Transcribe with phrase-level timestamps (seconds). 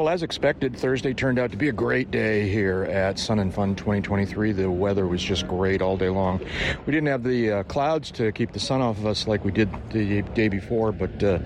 [0.00, 3.52] Well, as expected, Thursday turned out to be a great day here at Sun and
[3.52, 4.52] Fun 2023.
[4.52, 6.40] The weather was just great all day long.
[6.86, 9.52] We didn't have the uh, clouds to keep the sun off of us like we
[9.52, 11.40] did the day before, but uh,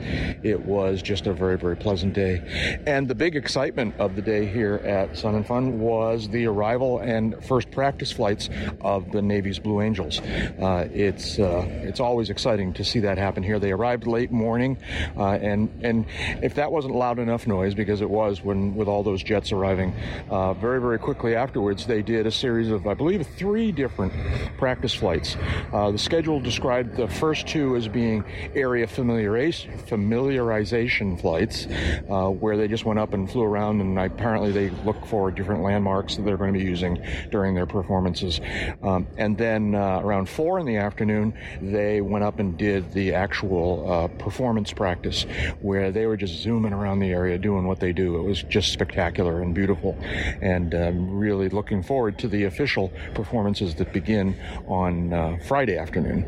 [0.45, 2.80] it was just a very, very pleasant day.
[2.87, 7.00] And the big excitement of the day here at Sun and Fun was the arrival
[7.00, 8.50] and first practice flights
[8.82, 10.21] of the Navy's Blue Angels.
[10.21, 13.59] Uh, it's uh, it's always exciting to see that happen here.
[13.59, 14.79] They arrived late morning,
[15.16, 16.07] uh, and and
[16.41, 19.95] if that wasn't loud enough noise, because it was when with all those jets arriving,
[20.30, 24.12] uh, very very quickly afterwards they did a series of I believe three different
[24.58, 25.36] practice flights.
[25.72, 31.66] Uh, the schedule described the first two as being area familiarization, flights,
[32.11, 35.62] uh, where they just went up and flew around, and apparently they look for different
[35.62, 38.41] landmarks that they're going to be using during their performances.
[38.83, 43.14] Um, and then uh, around four in the afternoon, they went up and did the
[43.14, 45.27] actual uh, performance practice,
[45.61, 48.23] where they were just zooming around the area doing what they do.
[48.25, 49.98] It was just spectacular and beautiful,
[50.41, 54.34] and um, really looking forward to the official performances that begin
[54.66, 56.25] on uh, Friday afternoon.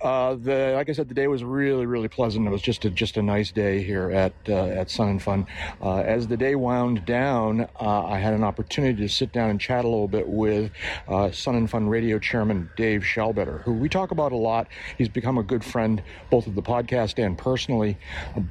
[0.00, 2.46] Uh, the like I said, the day was really, really pleasant.
[2.46, 5.46] It was just a just a nice day here at uh, at Sun and Fun.
[5.82, 9.60] Uh, as the day wound down, uh, I had an opportunity to sit down and
[9.60, 10.70] chat a little bit with
[11.08, 14.68] uh, Sun and Fun Radio Chairman Dave Shallbetter, who we talk about a lot.
[14.96, 17.98] He's become a good friend both of the podcast and personally,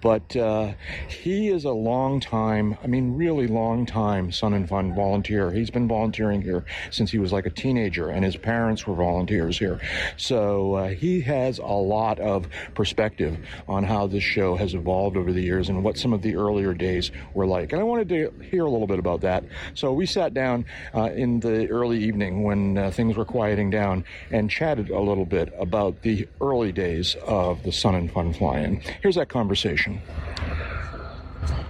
[0.02, 0.74] but uh,
[1.08, 5.52] he is a long time, I mean, really long time Sun and Fun volunteer.
[5.52, 9.58] He's been volunteering here since he was like a teenager, and his parents were volunteers
[9.58, 9.80] here.
[10.18, 15.32] So he has has a lot of perspective on how this show has evolved over
[15.32, 17.72] the years and what some of the earlier days were like.
[17.72, 19.44] And I wanted to hear a little bit about that.
[19.74, 20.66] So we sat down
[20.96, 25.26] uh, in the early evening when uh, things were quieting down and chatted a little
[25.26, 28.82] bit about the early days of the Sun and Fun fly-in.
[29.02, 30.02] Here's that conversation.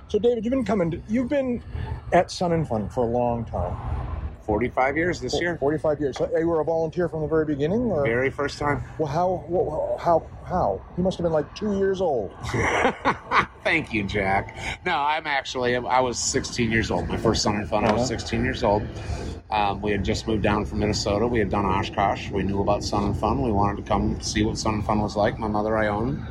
[0.08, 0.92] So, David, you've been coming.
[0.92, 1.62] To, you've been
[2.14, 4.07] at Sun and Fun for a long time.
[4.48, 5.58] 45 years this year.
[5.58, 6.18] 45 years.
[6.18, 7.82] So you were a volunteer from the very beginning?
[7.82, 8.04] Or?
[8.04, 8.82] Very first time.
[8.98, 10.82] Well, how, well, how, how?
[10.98, 12.34] You must have been like two years old.
[13.66, 14.58] Thank you, Jack.
[14.86, 17.10] No, I'm actually, I was 16 years old.
[17.10, 17.94] My first and Fun, uh-huh.
[17.94, 18.20] I was uh-huh.
[18.20, 18.88] 16 years old.
[19.50, 21.26] Um, we had just moved down from Minnesota.
[21.26, 22.32] We had done Oshkosh.
[22.32, 23.42] We knew about Sun and Fun.
[23.42, 25.40] We wanted to come see what Sun and Fun was like.
[25.40, 26.22] My mother, Ione,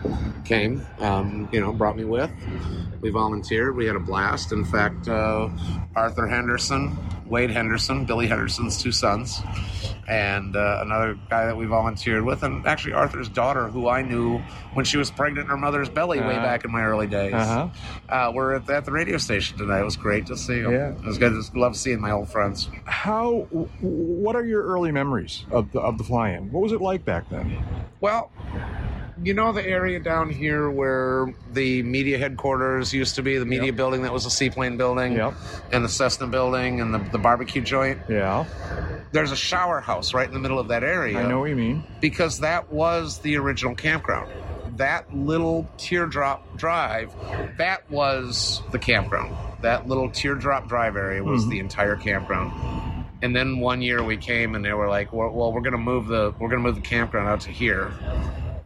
[0.44, 2.30] came, um, you know, brought me with.
[3.00, 3.74] We volunteered.
[3.74, 4.52] We had a blast.
[4.52, 5.48] In fact, uh,
[5.94, 6.96] Arthur Henderson,
[7.28, 9.40] Wade Henderson, Billy Henderson's two sons,
[10.08, 14.38] and uh, another guy that we volunteered with, and actually Arthur's daughter, who I knew
[14.74, 16.44] when she was pregnant in her mother's belly uh way uh-huh.
[16.44, 17.34] back in my early days.
[17.34, 17.68] Uh-huh.
[18.08, 19.80] Uh, we're at, at, the radio station tonight.
[19.80, 20.72] It was great to see them.
[20.72, 20.90] Yeah.
[20.92, 21.32] It was good.
[21.32, 22.68] to love seeing my old friends.
[22.84, 23.46] How?
[23.80, 26.52] What are your early memories of the of the fly-in?
[26.52, 27.62] What was it like back then?
[28.00, 28.30] Well
[29.22, 33.66] you know the area down here where the media headquarters used to be, the media
[33.66, 33.76] yep.
[33.76, 35.34] building that was a seaplane building, yep.
[35.72, 37.98] and the Cessna building, and the, the barbecue joint.
[38.08, 38.44] Yeah.
[39.12, 41.18] There's a shower house right in the middle of that area.
[41.18, 41.84] I know what you mean.
[42.00, 44.30] Because that was the original campground.
[44.76, 47.14] That little teardrop drive,
[47.56, 49.34] that was the campground.
[49.62, 51.50] That little teardrop drive area was mm-hmm.
[51.50, 52.52] the entire campground.
[53.22, 55.78] And then one year we came and they were like, "Well, well we're going to
[55.78, 57.90] move the we're going to move the campground out to here."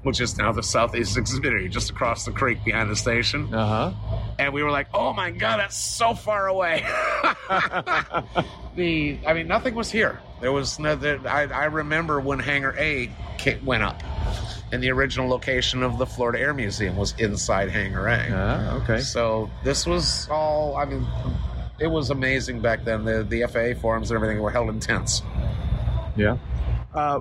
[0.02, 3.52] Which is now the Southeast Exhibitory, just across the creek behind the station.
[3.52, 4.22] Uh huh.
[4.38, 6.82] And we were like, "Oh my god, that's so far away."
[8.76, 10.20] the, I mean, nothing was here.
[10.40, 10.96] There was no.
[10.96, 13.10] There, I, I remember when Hangar A
[13.64, 14.02] went up,
[14.72, 18.28] and the original location of the Florida Air Museum was inside Hangar A.
[18.32, 19.00] Ah, okay.
[19.00, 20.76] So this was all.
[20.76, 21.06] I mean,
[21.78, 23.04] it was amazing back then.
[23.04, 25.22] The the FAA forums and everything were held in tents.
[26.16, 26.38] Yeah.
[26.92, 27.20] Uh,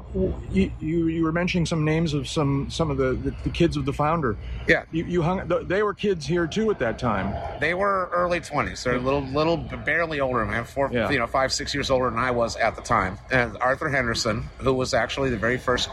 [0.51, 3.77] you, you, you were mentioning some names of some some of the, the, the kids
[3.77, 4.35] of the founder.
[4.67, 5.47] Yeah, you, you, hung.
[5.67, 7.35] They were kids here too at that time.
[7.59, 8.83] They were early twenties.
[8.83, 10.43] They're a little little barely older.
[10.43, 11.11] I four, yeah.
[11.11, 13.19] you know, five six years older than I was at the time.
[13.29, 15.89] And Arthur Henderson, who was actually the very first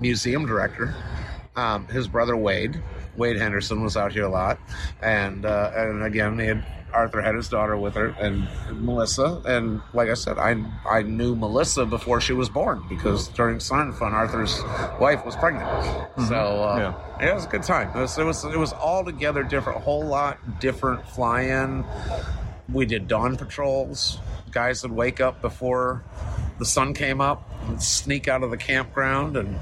[0.00, 0.94] museum director,
[1.54, 2.80] um, his brother Wade.
[3.18, 4.58] Wade Henderson was out here a lot,
[5.02, 9.42] and uh, and again they had Arthur had his daughter with her and Melissa.
[9.44, 13.92] And like I said, I I knew Melissa before she was born because during Sun
[13.94, 14.62] Fun, Arthur's
[15.00, 15.68] wife was pregnant.
[15.68, 16.24] Mm-hmm.
[16.26, 17.28] So uh, yeah.
[17.28, 17.90] it was a good time.
[17.96, 21.84] It was, it was it was all together different, a whole lot different fly-in.
[22.72, 24.18] We did dawn patrols.
[24.50, 26.04] Guys would wake up before
[26.58, 29.58] the sun came up and sneak out of the campground and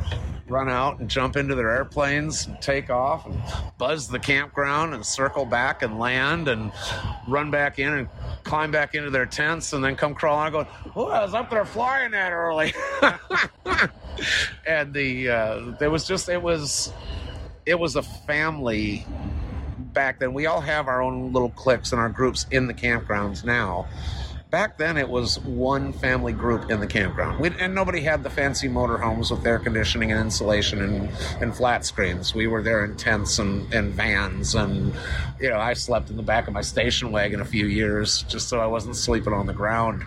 [0.49, 3.41] run out and jump into their airplanes and take off and
[3.79, 6.73] buzz the campground and circle back and land and
[7.27, 8.09] run back in and
[8.45, 11.51] climb back into their tents and then come crawling out going, Oh, I was up
[11.51, 12.73] there flying that early.
[14.67, 16.93] and the uh, there was just it was
[17.65, 19.05] it was a family
[19.93, 20.33] back then.
[20.33, 23.89] We all have our own little cliques and our groups in the campgrounds now.
[24.51, 28.31] Back then, it was one family group in the campground, we, and nobody had the
[28.31, 31.11] fancy motorhomes with air conditioning and insulation and,
[31.41, 32.35] and flat screens.
[32.35, 34.95] We were there in tents and, and vans, and
[35.41, 38.49] you know, I slept in the back of my station wagon a few years just
[38.49, 40.05] so I wasn't sleeping on the ground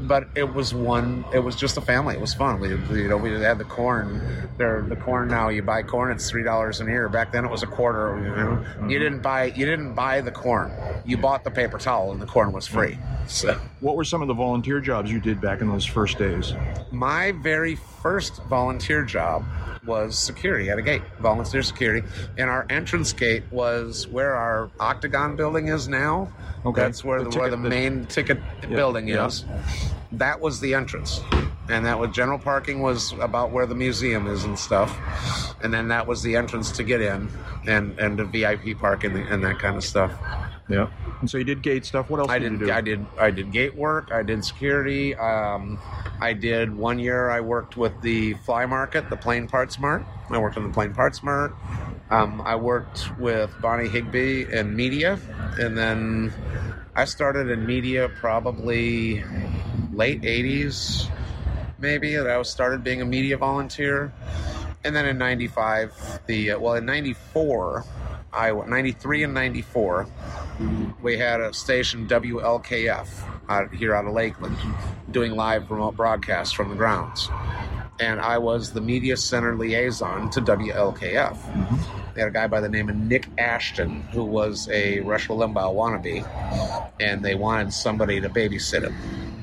[0.00, 1.24] but it was one.
[1.32, 2.14] It was just a family.
[2.14, 2.60] It was fun.
[2.60, 4.20] We, you know we had the corn.
[4.56, 6.12] There, the corn now you buy corn.
[6.12, 7.08] It's three dollars an ear.
[7.08, 8.16] Back then it was a quarter.
[8.18, 8.34] You, know?
[8.34, 8.90] mm-hmm.
[8.90, 10.72] you didn't buy you didn't buy the corn.
[11.04, 12.98] You bought the paper towel, and the corn was free.
[13.36, 16.54] So, what were some of the volunteer jobs you did back in those first days?
[16.92, 19.44] My very first volunteer job
[19.84, 22.06] was security at a gate, volunteer security,
[22.38, 26.32] and our entrance gate was where our octagon building is now.
[26.64, 28.68] Okay, that's where the, the where the main ticket yeah.
[28.68, 29.26] building yeah.
[29.26, 29.44] is.
[30.12, 31.20] That was the entrance,
[31.68, 34.96] and that was general parking was about where the museum is and stuff,
[35.62, 37.28] and then that was the entrance to get in,
[37.66, 40.12] and and the VIP parking and that kind of stuff.
[40.68, 40.88] Yeah.
[41.20, 42.10] And so you did gate stuff.
[42.10, 44.10] What else I did, did I did I did gate work.
[44.12, 45.14] I did security.
[45.14, 45.78] Um,
[46.20, 47.30] I did one year.
[47.30, 50.04] I worked with the Fly Market, the Plane Parts Mart.
[50.28, 51.54] I worked on the Plane Parts Mart.
[52.10, 55.18] Um, I worked with Bonnie Higby in media,
[55.58, 56.32] and then
[56.96, 59.22] I started in media probably
[59.92, 61.08] late '80s,
[61.78, 62.16] maybe.
[62.16, 64.12] That I was started being a media volunteer,
[64.84, 67.84] and then in '95, the uh, well in '94,
[68.32, 70.06] I 93 and '94
[71.02, 73.08] we had a station WLKF
[73.48, 74.56] out here out of Lakeland
[75.10, 77.28] doing live remote broadcasts from the grounds.
[77.98, 81.36] And I was the media center liaison to WLKF.
[81.36, 81.76] Mm-hmm.
[82.14, 85.74] They had a guy by the name of Nick Ashton who was a Rush Limbaugh
[85.74, 88.94] wannabe, and they wanted somebody to babysit him.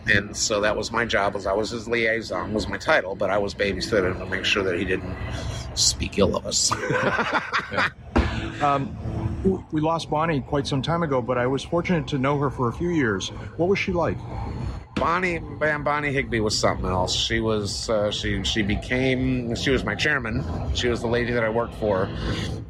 [0.05, 3.29] And so that was my job, as I was his liaison, was my title, but
[3.29, 5.15] I was babysitting to make sure that he didn't
[5.75, 6.71] speak ill of us.
[7.71, 7.89] yeah.
[8.61, 8.95] um,
[9.43, 12.69] we lost Bonnie quite some time ago, but I was fortunate to know her for
[12.69, 13.29] a few years.
[13.57, 14.17] What was she like?
[14.95, 17.13] Bonnie, man, Bonnie Higby was something else.
[17.15, 20.43] She was, uh, she she became, she was my chairman.
[20.75, 22.07] She was the lady that I worked for,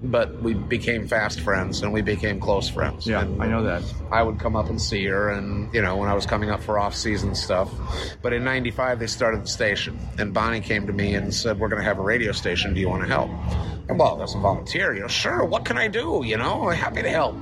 [0.01, 3.05] but we became fast friends and we became close friends.
[3.05, 3.83] Yeah, and I know that.
[4.11, 6.63] I would come up and see her, and you know when I was coming up
[6.63, 7.69] for off season stuff.
[8.21, 11.69] But in '95 they started the station, and Bonnie came to me and said, "We're
[11.69, 12.73] going to have a radio station.
[12.73, 13.29] Do you want to help?"
[13.89, 15.43] And well, as a volunteer, you know, sure.
[15.43, 16.23] What can I do?
[16.25, 17.35] You know, I'm happy to help.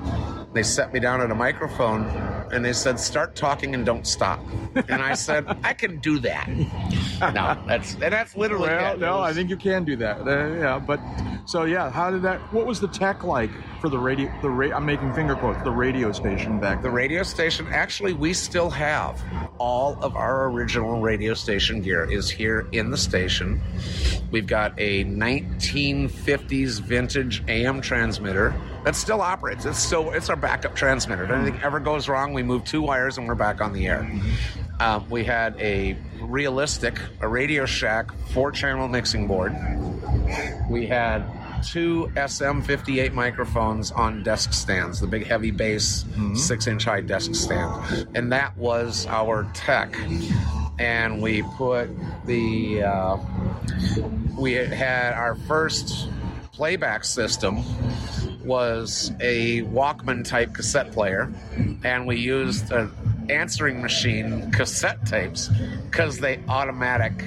[0.54, 2.06] They set me down at a microphone
[2.52, 4.40] and they said, "Start talking and don't stop."
[4.76, 8.68] And I said, "I can do that." No, that's and that's literally.
[8.68, 10.28] Well, no, was, I think you can do that.
[10.28, 11.00] Uh, yeah, but
[11.46, 12.40] so yeah, how did that?
[12.54, 14.32] What was the tech like for the radio?
[14.42, 15.64] The ra- I'm making finger quotes.
[15.64, 16.82] The radio station back.
[16.82, 17.68] The radio station.
[17.72, 19.24] Actually, we still have
[19.58, 23.62] all of our original radio station gear is here in the station.
[24.32, 29.66] We've got a 1950s vintage AM transmitter that still operates.
[29.66, 31.24] It's still it's our backup transmitter.
[31.24, 34.10] If anything ever goes wrong, we move two wires and we're back on the air.
[34.80, 39.56] Um, we had a realistic, a Radio Shack four channel mixing board.
[40.70, 41.24] We had
[41.62, 46.36] two SM58 microphones on desk stands, the big heavy bass mm-hmm.
[46.36, 48.08] six inch high desk stand.
[48.16, 49.96] And that was our tech.
[50.80, 51.90] And we put
[52.26, 53.18] the, uh,
[54.38, 56.10] we had our first
[56.52, 57.64] playback system
[58.44, 61.32] was a Walkman type cassette player,
[61.84, 62.92] and we used an
[63.30, 65.50] answering machine cassette tapes
[65.90, 67.24] because they automatic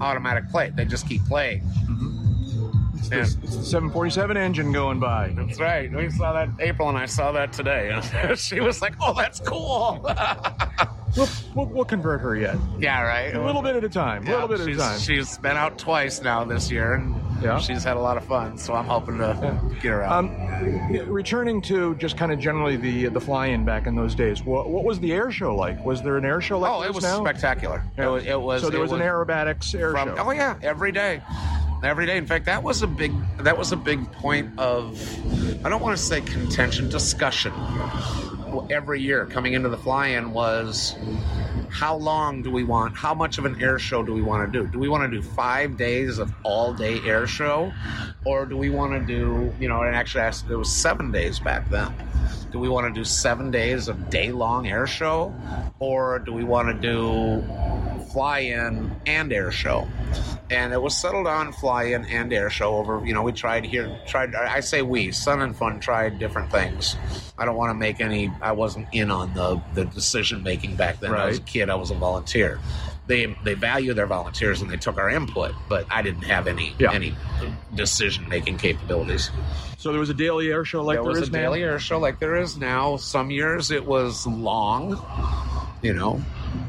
[0.00, 0.70] automatic play.
[0.70, 1.62] They just keep playing.
[1.62, 2.96] Mm-hmm.
[2.98, 5.32] It's, the, it's, the, 747 engine going by.
[5.36, 5.90] That's right.
[5.92, 6.50] We saw that.
[6.60, 8.00] April and I saw that today.
[8.36, 10.08] she was like, "Oh, that's cool."
[11.16, 12.56] We'll, we'll, we'll, convert her yet.
[12.78, 13.34] Yeah, right.
[13.34, 14.24] A little bit at a time.
[14.24, 15.00] A yeah, little bit at a time.
[15.00, 17.58] She's been out twice now this year, and yeah.
[17.58, 18.58] she's had a lot of fun.
[18.58, 19.80] So I'm hoping to yeah.
[19.80, 20.24] get her out.
[20.24, 24.42] Um, returning to just kind of generally the the fly-in back in those days.
[24.42, 25.84] What, what was the air show like?
[25.84, 26.70] Was there an air show like?
[26.70, 27.20] Oh, it was now?
[27.22, 27.82] spectacular.
[27.96, 28.62] It was, it was.
[28.62, 30.16] So there was, was, an aerobatics air from, show.
[30.18, 31.22] Oh yeah, every day
[31.82, 32.16] every day.
[32.16, 35.00] In fact, that was a big that was a big point of
[35.64, 37.52] I don't want to say contention, discussion.
[38.70, 40.96] Every year coming into the fly-in was
[41.70, 42.96] how long do we want?
[42.96, 44.66] How much of an air show do we want to do?
[44.66, 47.72] Do we want to do five days of all day air show,
[48.24, 49.82] or do we want to do you know?
[49.82, 51.92] And actually, it was seven days back then.
[52.50, 55.34] Do we want to do seven days of day long air show,
[55.78, 57.44] or do we want to do
[58.12, 59.86] fly in and air show?
[60.50, 63.04] And it was settled on fly in and air show over.
[63.04, 64.34] You know, we tried here, tried.
[64.34, 66.96] I say we, Sun and Fun tried different things.
[67.36, 68.32] I don't want to make any.
[68.40, 71.12] I wasn't in on the the decision making back then.
[71.12, 71.22] Right.
[71.22, 71.68] I was a kid.
[71.70, 72.58] I was a volunteer.
[73.06, 76.74] they they value their volunteers and they took our input, but I didn't have any
[76.78, 76.92] Yeah.
[76.92, 77.14] any
[77.74, 79.30] decision making capabilities.
[79.78, 81.38] So there was a daily air show like there there was is a now?
[81.40, 82.96] daily air show like there is now.
[82.96, 84.98] Some years it was long,
[85.82, 86.20] you know,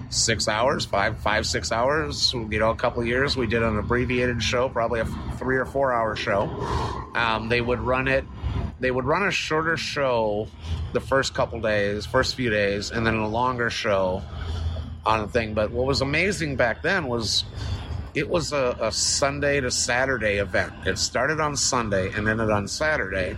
[0.10, 2.34] six hours, five, five, six hours.
[2.34, 5.06] You know, a couple years we did an abbreviated show, probably a
[5.38, 6.44] three or four hour show.
[7.16, 8.26] Um, they would run it.
[8.80, 10.48] They would run a shorter show
[10.94, 14.24] the first couple days, first few days, and then a longer show
[15.06, 15.54] on the thing.
[15.54, 17.44] But what was amazing back then was
[18.14, 20.74] it was a, a Sunday to Saturday event.
[20.86, 23.38] It started on Sunday and ended on Saturday.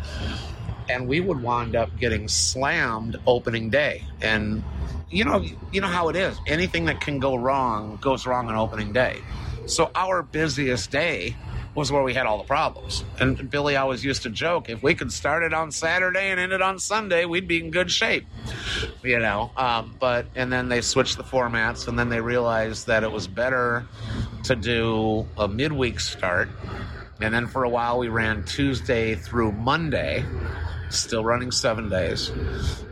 [0.90, 4.04] And we would wind up getting slammed opening day.
[4.22, 4.64] And
[5.12, 6.38] you know, you know how it is.
[6.48, 9.22] Anything that can go wrong goes wrong on opening day.
[9.66, 11.36] So our busiest day
[11.74, 13.04] was where we had all the problems.
[13.20, 16.52] And Billy always used to joke, if we could start it on Saturday and end
[16.52, 18.26] it on Sunday, we'd be in good shape.
[19.04, 23.04] You know, um, but and then they switched the formats, and then they realized that
[23.04, 23.86] it was better
[24.44, 26.50] to do a midweek start.
[27.22, 30.26] And then for a while, we ran Tuesday through Monday,
[30.98, 32.30] still running seven days.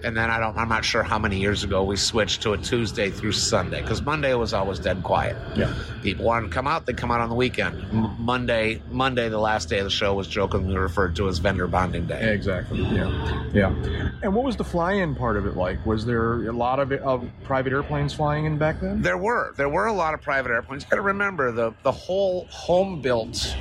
[0.03, 2.57] And then I don't, I'm not sure how many years ago we switched to a
[2.57, 5.35] Tuesday through Sunday because Monday was always dead quiet.
[5.55, 5.73] Yeah.
[6.01, 7.81] People wanted to come out, they'd come out on the weekend.
[7.91, 11.67] M- Monday, Monday, the last day of the show, was jokingly referred to as vendor
[11.67, 12.33] bonding day.
[12.33, 12.81] Exactly.
[12.81, 13.49] Yeah.
[13.53, 14.11] Yeah.
[14.23, 15.85] And what was the fly-in part of it like?
[15.85, 19.01] Was there a lot of, of private airplanes flying in back then?
[19.01, 20.83] There were there were a lot of private airplanes.
[20.83, 23.55] You got to remember the the whole home built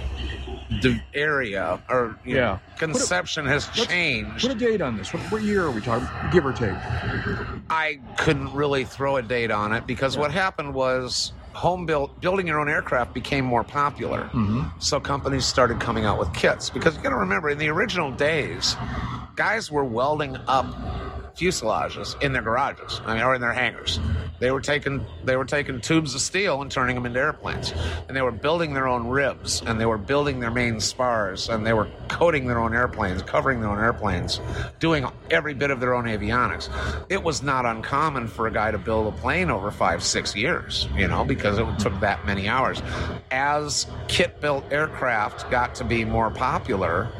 [1.14, 2.58] area or you know, Yeah.
[2.78, 4.42] conception has changed.
[4.42, 5.12] Put a date on this.
[5.12, 6.08] What, what year are we talking?
[6.32, 6.74] Give or take.
[7.70, 12.46] I couldn't really throw a date on it because what happened was home built building
[12.46, 14.24] your own aircraft became more popular.
[14.32, 14.62] Mm-hmm.
[14.78, 18.12] So companies started coming out with kits because you got to remember in the original
[18.12, 18.76] days,
[19.34, 20.66] guys were welding up
[21.38, 24.00] fuselages in their garages, I mean, or in their hangars.
[24.40, 27.72] They were taking they were taking tubes of steel and turning them into airplanes,
[28.08, 31.66] and they were building their own ribs, and they were building their main spars, and
[31.66, 34.40] they were coating their own airplanes, covering their own airplanes,
[34.78, 36.68] doing every bit of their own avionics.
[37.08, 40.88] It was not uncommon for a guy to build a plane over five six years,
[40.96, 42.82] you know, because it took that many hours.
[43.30, 47.10] As kit built aircraft got to be more popular,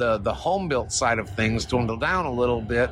[0.00, 2.90] the the home built side of things dwindle down a little bit.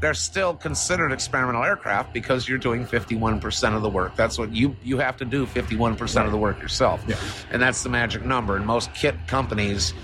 [0.00, 4.14] They're still considered experimental aircraft because you're doing 51% of the work.
[4.14, 7.02] That's what you you have to do 51% of the work yourself.
[7.08, 7.16] Yeah.
[7.50, 8.56] And that's the magic number.
[8.56, 9.94] And most kit companies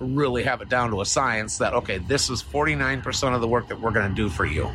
[0.00, 3.68] really have it down to a science that okay, this is 49% of the work
[3.68, 4.68] that we're going to do for you.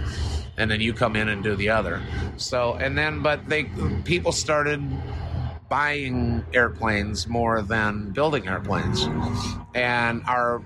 [0.56, 2.02] And then you come in and do the other.
[2.38, 3.66] So, and then but they
[4.06, 4.82] people started
[5.70, 9.08] buying airplanes more than building airplanes.
[9.74, 10.62] And our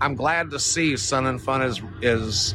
[0.00, 2.54] I'm glad to see Sun and Fun is is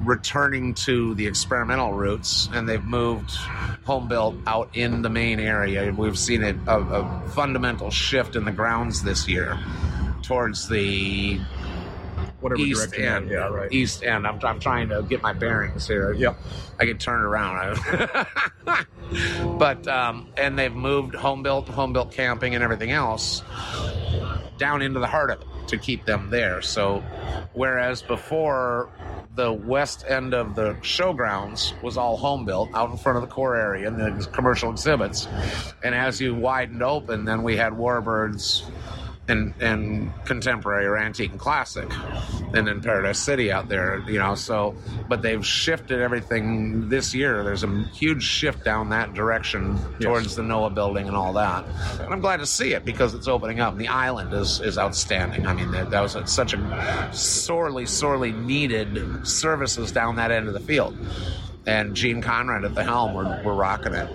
[0.00, 3.30] returning to the experimental roots and they've moved
[3.84, 5.92] home built out in the main area.
[5.92, 9.58] We've seen it a, a fundamental shift in the grounds this year
[10.22, 11.40] towards the
[12.44, 13.04] Whatever east direction.
[13.06, 13.30] end.
[13.30, 13.48] Yeah.
[13.48, 13.72] Right.
[13.72, 14.26] East end.
[14.26, 16.12] I'm, I'm trying to get my bearings here.
[16.12, 16.36] Yep.
[16.78, 17.78] I get turned around.
[19.58, 23.42] but um, and they've moved home built, home built camping, and everything else
[24.58, 26.60] down into the heart of it to keep them there.
[26.60, 27.02] So,
[27.54, 28.90] whereas before
[29.34, 33.34] the west end of the showgrounds was all home built out in front of the
[33.34, 35.26] core area and the commercial exhibits,
[35.82, 38.70] and as you widened open, then we had Warbirds
[39.28, 41.90] and and contemporary or antique and classic
[42.52, 44.76] and in paradise city out there you know so
[45.08, 47.42] but they've shifted everything this year.
[47.42, 50.02] There's a huge shift down that direction Yes.
[50.02, 51.64] towards the NOAA building and all that.
[52.00, 53.72] And i'm glad to see it because it's opening up.
[53.72, 55.46] And the island is is outstanding.
[55.46, 60.48] I mean that, that was a, such a sorely sorely needed services down that end
[60.48, 60.96] of the field.
[61.66, 64.08] And gene conrad at the helm we're, we're rocking it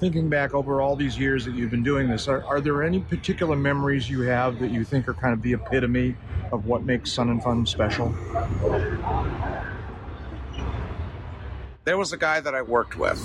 [0.00, 3.00] Thinking back over all these years that you've been doing this, are, are there any
[3.00, 6.16] particular memories you have that you think are kind of the epitome
[6.52, 8.14] of what makes Sun and Fun special?
[11.84, 13.20] there was a guy that I worked with,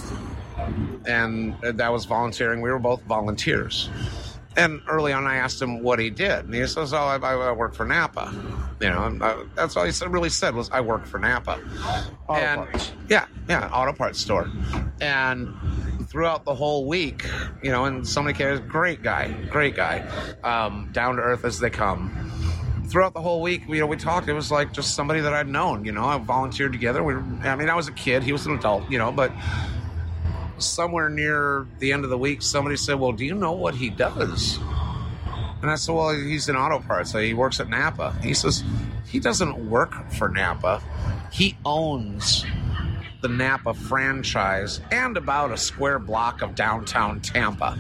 [1.06, 2.62] and that was volunteering.
[2.62, 3.90] We were both volunteers.
[4.58, 7.52] And early on, I asked him what he did, and he says, "Oh, I, I
[7.52, 8.34] work for Napa."
[8.80, 11.60] You know, and I, that's all he said, really said was, "I work for Napa."
[12.28, 12.92] Auto and parts.
[13.10, 14.50] yeah, yeah, auto parts store.
[15.02, 15.54] And
[16.16, 17.26] throughout the whole week,
[17.62, 20.00] you know, and somebody cares, great guy, great guy,
[20.46, 22.32] um, down to earth as they come
[22.88, 24.30] throughout the whole week, you know, we talked.
[24.30, 25.84] It was like just somebody that I'd known.
[25.84, 27.04] You know, I volunteered together.
[27.04, 28.90] We, were, I mean, I was a kid; he was an adult.
[28.90, 29.34] You know, but
[30.58, 33.90] somewhere near the end of the week, somebody said, "Well, do you know what he
[33.90, 34.58] does?"
[35.62, 37.12] And I said, "Well, he's in auto parts.
[37.12, 38.64] He works at Napa." He says,
[39.06, 40.82] "He doesn't work for Napa.
[41.34, 42.46] He owns."
[43.26, 47.76] The Napa franchise and about a square block of downtown Tampa.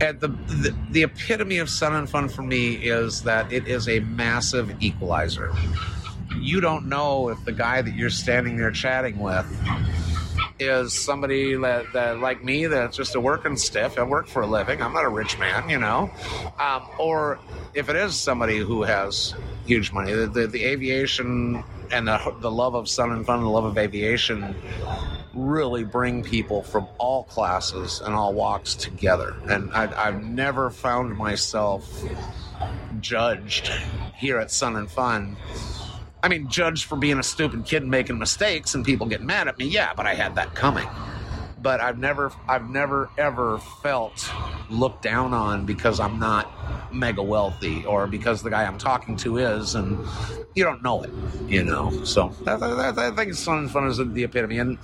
[0.00, 3.90] And the, the, the epitome of Sun and Fun for me is that it is
[3.90, 5.52] a massive equalizer.
[6.40, 9.44] You don't know if the guy that you're standing there chatting with
[10.58, 13.98] is somebody that, that, like me that's just a working stiff.
[13.98, 14.80] I work for a living.
[14.80, 16.10] I'm not a rich man, you know.
[16.58, 17.38] Um, or
[17.74, 19.34] if it is somebody who has
[19.66, 21.62] huge money, the, the, the aviation
[21.92, 24.54] and the, the love of sun and fun and the love of aviation
[25.34, 29.36] really bring people from all classes and all walks together.
[29.48, 32.02] And I, I've never found myself
[33.00, 33.70] judged
[34.16, 35.36] here at Sun and Fun
[36.22, 39.48] I mean, judged for being a stupid kid and making mistakes and people get mad
[39.48, 40.86] at me, yeah, but I had that coming.
[41.62, 44.30] But I've never, I've never ever felt
[44.68, 46.50] looked down on because I'm not
[46.92, 50.04] mega wealthy or because the guy I'm talking to is, and
[50.54, 51.10] you don't know it,
[51.46, 51.90] you know.
[52.04, 54.58] So that, that, that, I think Sun and Fun is the epitome.
[54.58, 54.78] And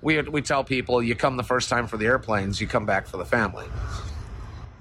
[0.00, 3.06] we we tell people, you come the first time for the airplanes, you come back
[3.06, 3.66] for the family.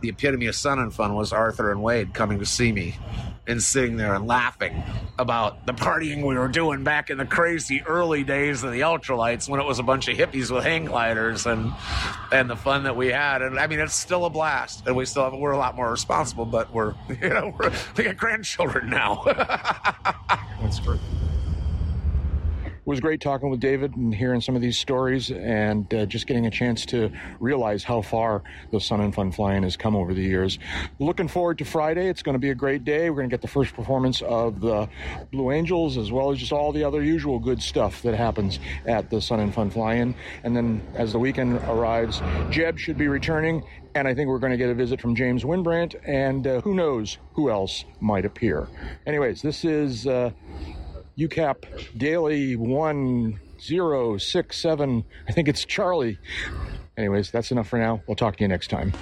[0.02, 2.98] The epitome of Sun and Fun was Arthur and Wade coming to see me
[3.48, 4.84] and sitting there and laughing
[5.18, 9.50] about the partying we were doing back in the crazy early days of the ultralights
[9.50, 11.72] when it was a bunch of hippies with hang gliders and
[12.32, 13.42] and the fun that we had.
[13.42, 15.92] And I mean, it's still a blast, and we still have, we're a lot more
[15.92, 19.24] responsible, but we're you know we're, we got grandchildren now.
[19.26, 21.00] That's great
[22.92, 26.46] was great talking with David and hearing some of these stories and uh, just getting
[26.46, 28.44] a chance to realize how far
[28.74, 30.60] the Sun and Fun Fly-In has come over the years.
[31.00, 32.10] Looking forward to Friday.
[32.10, 33.10] It's going to be a great day.
[33.10, 34.90] We're going to get the first performance of the
[35.32, 39.10] Blue Angels as well as just all the other usual good stuff that happens at
[39.10, 40.14] the Sun and Fun Fly-In.
[40.44, 43.64] And then as the weekend arrives, Jeb should be returning
[43.96, 46.74] and I think we're going to get a visit from James Wynbrandt, and uh, who
[46.74, 48.70] knows who else might appear.
[49.06, 50.32] Anyways, this is uh,
[51.18, 55.04] UCAP Daily 1067.
[55.28, 56.20] I think it's Charlie.
[56.98, 58.02] Anyways, that's enough for now.
[58.08, 58.94] We'll talk to you next time.